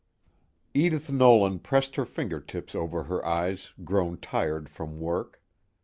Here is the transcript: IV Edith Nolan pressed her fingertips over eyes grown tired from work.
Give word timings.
IV 0.73 0.81
Edith 0.85 1.11
Nolan 1.11 1.59
pressed 1.59 1.95
her 1.95 2.07
fingertips 2.07 2.73
over 2.73 3.23
eyes 3.23 3.71
grown 3.83 4.17
tired 4.17 4.67
from 4.67 4.99
work. 4.99 5.43